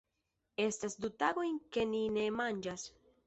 Estas 0.63 0.95
du 1.03 1.11
tagojn 1.25 1.61
ke 1.77 1.85
ni 1.91 2.01
ne 2.17 2.25
manĝas. 2.41 2.89